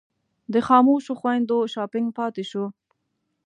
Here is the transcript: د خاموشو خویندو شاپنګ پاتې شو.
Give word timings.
د 0.53 0.55
خاموشو 0.67 1.13
خویندو 1.19 1.57
شاپنګ 1.73 2.07
پاتې 2.17 2.43
شو. 2.51 2.65